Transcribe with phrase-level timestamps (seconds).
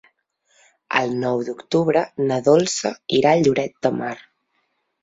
[1.01, 2.03] El nou d'octubre
[2.33, 4.15] na Dolça irà a Lloret de Mar.